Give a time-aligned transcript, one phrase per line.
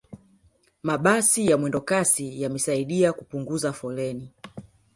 [0.83, 4.31] mabasi ya mwendokasi yamesaidia kupunguza foleni